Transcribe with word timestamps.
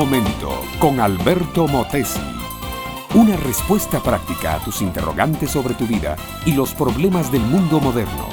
momento 0.00 0.62
con 0.78 0.98
Alberto 0.98 1.68
Motesi. 1.68 2.22
Una 3.12 3.36
respuesta 3.36 4.00
práctica 4.00 4.54
a 4.54 4.58
tus 4.64 4.80
interrogantes 4.80 5.50
sobre 5.50 5.74
tu 5.74 5.86
vida 5.86 6.16
y 6.46 6.52
los 6.52 6.72
problemas 6.72 7.30
del 7.30 7.42
mundo 7.42 7.80
moderno. 7.80 8.26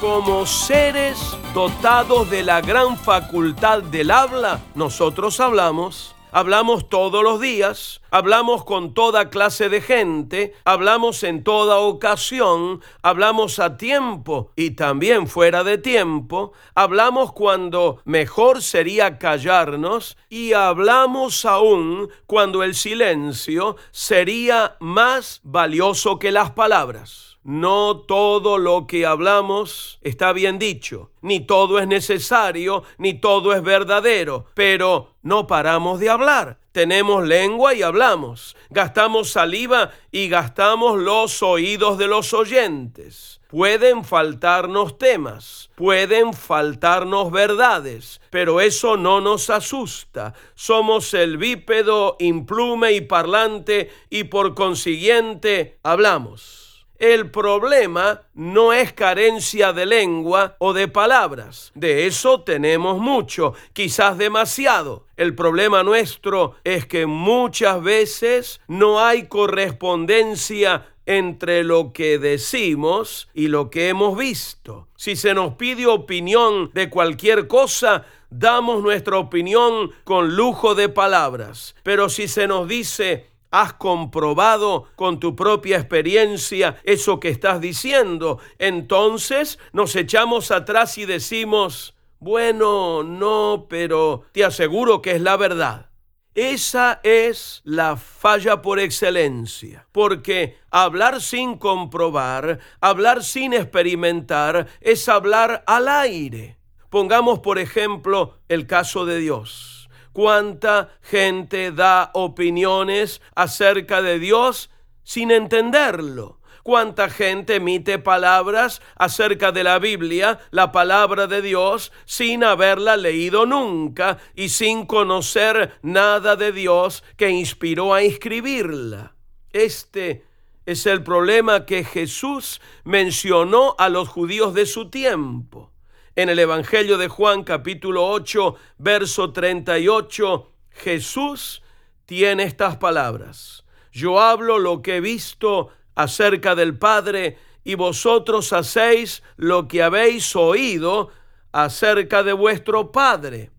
Como 0.00 0.46
seres 0.46 1.18
dotados 1.54 2.30
de 2.30 2.44
la 2.44 2.60
gran 2.60 2.96
facultad 2.96 3.82
del 3.82 4.12
habla, 4.12 4.60
nosotros 4.76 5.40
hablamos 5.40 6.14
hablamos 6.32 6.88
todos 6.88 7.22
los 7.22 7.40
días, 7.40 8.00
hablamos 8.10 8.64
con 8.64 8.94
toda 8.94 9.30
clase 9.30 9.68
de 9.68 9.80
gente, 9.80 10.54
hablamos 10.64 11.22
en 11.22 11.44
toda 11.44 11.78
ocasión, 11.78 12.82
hablamos 13.02 13.58
a 13.58 13.76
tiempo 13.76 14.50
y 14.56 14.72
también 14.72 15.28
fuera 15.28 15.62
de 15.62 15.78
tiempo, 15.78 16.52
hablamos 16.74 17.32
cuando 17.32 18.00
mejor 18.04 18.62
sería 18.62 19.18
callarnos 19.18 20.16
y 20.28 20.54
hablamos 20.54 21.44
aún 21.44 22.08
cuando 22.26 22.62
el 22.64 22.74
silencio 22.74 23.76
sería 23.90 24.76
más 24.80 25.40
valioso 25.44 26.18
que 26.18 26.32
las 26.32 26.50
palabras. 26.50 27.31
No 27.44 27.96
todo 27.96 28.56
lo 28.56 28.86
que 28.86 29.04
hablamos 29.04 29.98
está 30.02 30.32
bien 30.32 30.60
dicho, 30.60 31.10
ni 31.22 31.40
todo 31.40 31.80
es 31.80 31.88
necesario, 31.88 32.84
ni 32.98 33.14
todo 33.14 33.52
es 33.52 33.62
verdadero, 33.62 34.46
pero 34.54 35.14
no 35.22 35.48
paramos 35.48 35.98
de 35.98 36.08
hablar. 36.08 36.58
Tenemos 36.70 37.26
lengua 37.26 37.74
y 37.74 37.82
hablamos, 37.82 38.56
gastamos 38.70 39.30
saliva 39.30 39.90
y 40.12 40.28
gastamos 40.28 41.00
los 41.00 41.42
oídos 41.42 41.98
de 41.98 42.06
los 42.06 42.32
oyentes. 42.32 43.40
Pueden 43.48 44.04
faltarnos 44.04 44.96
temas, 44.96 45.68
pueden 45.74 46.32
faltarnos 46.32 47.30
verdades, 47.30 48.20
pero 48.30 48.60
eso 48.60 48.96
no 48.96 49.20
nos 49.20 49.50
asusta. 49.50 50.32
Somos 50.54 51.12
el 51.12 51.38
bípedo 51.38 52.16
implume 52.20 52.92
y 52.92 53.00
parlante 53.02 53.90
y 54.08 54.24
por 54.24 54.54
consiguiente 54.54 55.80
hablamos. 55.82 56.71
El 57.02 57.32
problema 57.32 58.22
no 58.32 58.72
es 58.72 58.92
carencia 58.92 59.72
de 59.72 59.86
lengua 59.86 60.54
o 60.60 60.72
de 60.72 60.86
palabras. 60.86 61.72
De 61.74 62.06
eso 62.06 62.42
tenemos 62.42 63.00
mucho, 63.00 63.54
quizás 63.72 64.16
demasiado. 64.18 65.08
El 65.16 65.34
problema 65.34 65.82
nuestro 65.82 66.54
es 66.62 66.86
que 66.86 67.06
muchas 67.06 67.82
veces 67.82 68.60
no 68.68 69.00
hay 69.00 69.26
correspondencia 69.26 70.94
entre 71.04 71.64
lo 71.64 71.92
que 71.92 72.20
decimos 72.20 73.28
y 73.34 73.48
lo 73.48 73.68
que 73.68 73.88
hemos 73.88 74.16
visto. 74.16 74.86
Si 74.94 75.16
se 75.16 75.34
nos 75.34 75.54
pide 75.54 75.88
opinión 75.88 76.70
de 76.72 76.88
cualquier 76.88 77.48
cosa, 77.48 78.06
damos 78.30 78.80
nuestra 78.80 79.18
opinión 79.18 79.90
con 80.04 80.36
lujo 80.36 80.76
de 80.76 80.88
palabras. 80.88 81.74
Pero 81.82 82.08
si 82.08 82.28
se 82.28 82.46
nos 82.46 82.68
dice 82.68 83.31
has 83.52 83.74
comprobado 83.74 84.88
con 84.96 85.20
tu 85.20 85.36
propia 85.36 85.76
experiencia 85.76 86.78
eso 86.84 87.20
que 87.20 87.28
estás 87.28 87.60
diciendo, 87.60 88.40
entonces 88.58 89.58
nos 89.72 89.94
echamos 89.94 90.50
atrás 90.50 90.98
y 90.98 91.04
decimos, 91.04 91.94
bueno, 92.18 93.02
no, 93.02 93.66
pero 93.68 94.22
te 94.32 94.44
aseguro 94.44 95.02
que 95.02 95.12
es 95.12 95.20
la 95.20 95.36
verdad. 95.36 95.90
Esa 96.34 97.00
es 97.02 97.60
la 97.64 97.98
falla 97.98 98.62
por 98.62 98.80
excelencia, 98.80 99.86
porque 99.92 100.56
hablar 100.70 101.20
sin 101.20 101.58
comprobar, 101.58 102.58
hablar 102.80 103.22
sin 103.22 103.52
experimentar, 103.52 104.66
es 104.80 105.10
hablar 105.10 105.62
al 105.66 105.88
aire. 105.88 106.56
Pongamos, 106.88 107.40
por 107.40 107.58
ejemplo, 107.58 108.38
el 108.48 108.66
caso 108.66 109.04
de 109.04 109.18
Dios 109.18 109.81
cuánta 110.12 110.90
gente 111.00 111.72
da 111.72 112.10
opiniones 112.14 113.20
acerca 113.34 114.02
de 114.02 114.18
Dios 114.18 114.70
sin 115.02 115.30
entenderlo. 115.30 116.38
Cuánta 116.62 117.10
gente 117.10 117.56
emite 117.56 117.98
palabras 117.98 118.82
acerca 118.94 119.50
de 119.50 119.64
la 119.64 119.80
Biblia, 119.80 120.38
la 120.52 120.70
palabra 120.70 121.26
de 121.26 121.42
Dios, 121.42 121.90
sin 122.04 122.44
haberla 122.44 122.96
leído 122.96 123.46
nunca 123.46 124.18
y 124.36 124.50
sin 124.50 124.86
conocer 124.86 125.72
nada 125.82 126.36
de 126.36 126.52
Dios 126.52 127.02
que 127.16 127.30
inspiró 127.30 127.94
a 127.94 128.02
escribirla. 128.02 129.16
Este 129.50 130.24
es 130.64 130.86
el 130.86 131.02
problema 131.02 131.66
que 131.66 131.82
Jesús 131.82 132.60
mencionó 132.84 133.74
a 133.76 133.88
los 133.88 134.08
judíos 134.08 134.54
de 134.54 134.66
su 134.66 134.88
tiempo 134.88 135.71
en 136.14 136.28
el 136.28 136.38
Evangelio 136.38 136.98
de 136.98 137.08
Juan 137.08 137.42
capítulo 137.42 138.06
8, 138.08 138.54
verso 138.78 139.32
38, 139.32 140.52
Jesús 140.70 141.62
tiene 142.04 142.42
estas 142.42 142.76
palabras. 142.76 143.64
Yo 143.92 144.20
hablo 144.20 144.58
lo 144.58 144.82
que 144.82 144.96
he 144.96 145.00
visto 145.00 145.70
acerca 145.94 146.54
del 146.54 146.78
Padre 146.78 147.38
y 147.64 147.74
vosotros 147.76 148.52
hacéis 148.52 149.22
lo 149.36 149.68
que 149.68 149.82
habéis 149.82 150.34
oído 150.36 151.10
acerca 151.52 152.22
de 152.22 152.32
vuestro 152.32 152.92
Padre. 152.92 153.50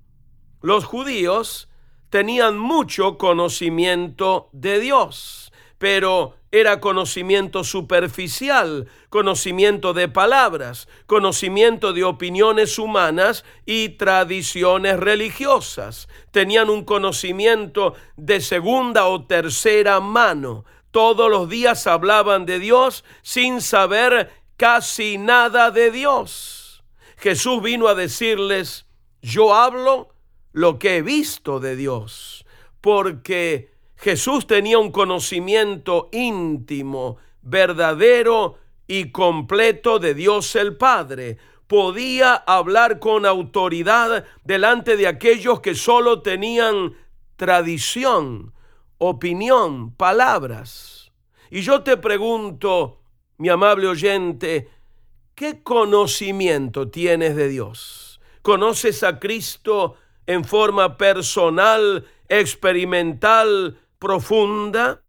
Los 0.62 0.86
judíos 0.86 1.70
tenían 2.10 2.58
mucho 2.58 3.18
conocimiento 3.18 4.50
de 4.52 4.80
Dios, 4.80 5.52
pero 5.80 6.36
era 6.54 6.80
conocimiento 6.80 7.64
superficial, 7.64 8.88
conocimiento 9.10 9.92
de 9.94 10.08
palabras, 10.08 10.88
conocimiento 11.08 11.94
de 11.94 12.04
opiniones 12.04 12.78
humanas 12.78 13.44
y 13.66 13.90
tradiciones 13.90 15.00
religiosas. 15.00 16.08
Tenían 16.30 16.70
un 16.70 16.86
conocimiento 16.86 17.96
de 18.18 18.40
segunda 18.40 19.08
o 19.08 19.26
tercera 19.26 20.00
mano. 20.00 20.64
Todos 20.92 21.28
los 21.28 21.50
días 21.50 21.88
hablaban 21.88 22.46
de 22.46 22.60
Dios 22.60 23.04
sin 23.24 23.60
saber 23.60 24.30
casi 24.56 25.18
nada 25.18 25.72
de 25.72 25.90
Dios. 25.90 26.84
Jesús 27.18 27.64
vino 27.64 27.88
a 27.88 27.96
decirles, 27.96 28.86
yo 29.24 29.56
hablo 29.56 30.14
lo 30.52 30.78
que 30.78 30.98
he 30.98 31.02
visto 31.02 31.60
de 31.60 31.76
Dios, 31.76 32.46
porque 32.80 33.73
Jesús 34.04 34.46
tenía 34.48 34.80
un 34.80 34.92
conocimiento 34.92 36.10
íntimo, 36.12 37.16
verdadero 37.42 38.58
y 38.86 39.12
completo 39.12 39.98
de 39.98 40.14
Dios 40.14 40.58
el 40.58 40.76
Padre. 40.76 41.38
Podía 41.68 42.36
hablar 42.36 43.00
con 43.00 43.26
autoridad 43.26 44.26
delante 44.44 44.98
de 44.98 45.08
aquellos 45.08 45.62
que 45.62 45.74
solo 45.74 46.22
tenían 46.22 46.98
tradición, 47.38 48.54
opinión, 48.98 49.96
palabras. 49.96 51.14
Y 51.50 51.62
yo 51.62 51.82
te 51.82 51.96
pregunto, 51.96 53.00
mi 53.38 53.48
amable 53.48 53.88
oyente, 53.88 54.70
¿qué 55.34 55.64
conocimiento 55.64 56.90
tienes 56.90 57.38
de 57.38 57.48
Dios? 57.48 58.20
¿Conoces 58.42 59.02
a 59.04 59.18
Cristo 59.22 59.96
en 60.26 60.44
forma 60.44 60.98
personal, 60.98 62.06
experimental, 62.28 63.80
profunda, 64.04 65.02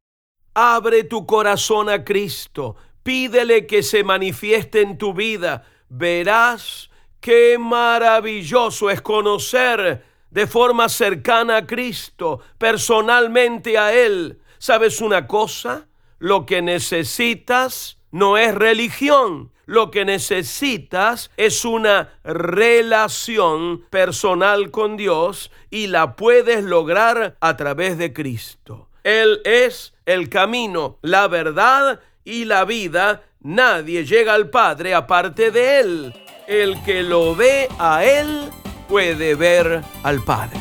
abre 0.54 1.02
tu 1.02 1.26
corazón 1.26 1.88
a 1.88 2.04
Cristo, 2.04 2.76
pídele 3.02 3.66
que 3.66 3.82
se 3.82 4.04
manifieste 4.04 4.82
en 4.82 4.96
tu 4.98 5.12
vida, 5.12 5.64
verás 5.88 6.90
qué 7.20 7.58
maravilloso 7.58 8.90
es 8.90 9.02
conocer 9.02 10.04
de 10.30 10.46
forma 10.46 10.88
cercana 10.88 11.56
a 11.56 11.66
Cristo, 11.66 12.40
personalmente 12.56 13.76
a 13.76 13.92
Él. 13.92 14.40
¿Sabes 14.58 15.00
una 15.00 15.26
cosa? 15.26 15.88
Lo 16.20 16.46
que 16.46 16.62
necesitas 16.62 17.98
no 18.12 18.36
es 18.36 18.54
religión, 18.54 19.50
lo 19.66 19.90
que 19.90 20.04
necesitas 20.04 21.30
es 21.36 21.64
una 21.64 22.10
relación 22.22 23.84
personal 23.90 24.70
con 24.70 24.96
Dios 24.96 25.50
y 25.70 25.86
la 25.86 26.16
puedes 26.16 26.64
lograr 26.64 27.36
a 27.40 27.56
través 27.56 27.98
de 27.98 28.12
Cristo. 28.12 28.83
Él 29.04 29.40
es 29.44 29.94
el 30.06 30.28
camino, 30.28 30.98
la 31.02 31.28
verdad 31.28 32.00
y 32.24 32.46
la 32.46 32.64
vida. 32.64 33.22
Nadie 33.40 34.04
llega 34.04 34.34
al 34.34 34.50
Padre 34.50 34.94
aparte 34.94 35.50
de 35.50 35.80
Él. 35.80 36.14
El 36.48 36.82
que 36.82 37.02
lo 37.02 37.36
ve 37.36 37.68
a 37.78 38.04
Él 38.04 38.50
puede 38.88 39.34
ver 39.34 39.82
al 40.02 40.22
Padre. 40.24 40.58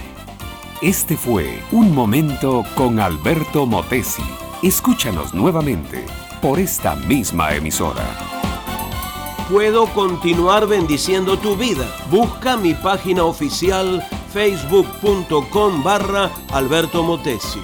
Este 0.82 1.18
fue 1.18 1.60
Un 1.72 1.96
Momento 1.96 2.64
con 2.76 3.00
Alberto 3.00 3.66
Motesi. 3.66 4.24
Escúchanos 4.62 5.34
nuevamente 5.34 6.06
por 6.42 6.60
esta 6.60 6.96
misma 6.96 7.56
emisora 7.56 8.06
puedo 9.54 9.86
continuar 9.88 10.68
bendiciendo 10.68 11.38
tu 11.38 11.56
vida. 11.56 11.86
Busca 12.10 12.58
mi 12.58 12.74
página 12.74 13.24
oficial 13.24 14.04
facebook.com 14.34 15.84
barra 15.84 16.32
Alberto 16.52 17.04
Motesi. 17.04 17.60